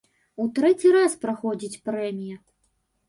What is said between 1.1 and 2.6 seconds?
праходзіць прэмія.